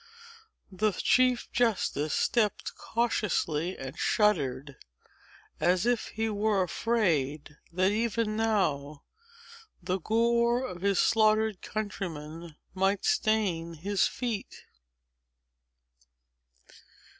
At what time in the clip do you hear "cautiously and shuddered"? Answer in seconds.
2.73-4.77